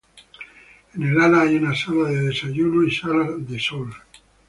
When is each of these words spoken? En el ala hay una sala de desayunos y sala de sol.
En 0.95 1.03
el 1.03 1.21
ala 1.21 1.41
hay 1.41 1.57
una 1.57 1.75
sala 1.75 2.09
de 2.09 2.23
desayunos 2.23 2.91
y 2.91 2.95
sala 2.95 3.33
de 3.37 3.59
sol. 3.59 3.93